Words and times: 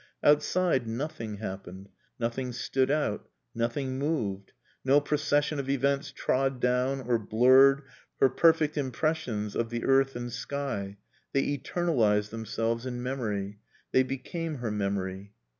Outside 0.23 0.87
nothing 0.87 1.35
happened; 1.35 1.89
nothing 2.19 2.53
stood 2.53 2.89
out; 2.89 3.29
nothing 3.53 3.99
moved. 3.99 4.51
No 4.83 4.99
procession 4.99 5.59
of 5.59 5.69
events 5.69 6.11
trod 6.11 6.59
down 6.59 7.01
or 7.01 7.19
blurred 7.19 7.83
her 8.19 8.27
perfect 8.27 8.79
impressions 8.79 9.55
of 9.55 9.69
the 9.69 9.83
earth 9.85 10.15
and 10.15 10.31
sky. 10.33 10.97
They 11.33 11.43
eternalised 11.55 12.31
themselves 12.31 12.87
in 12.87 13.03
memory. 13.03 13.59
They 13.91 14.01
became 14.01 14.55
her 14.55 14.71
memory. 14.71 15.33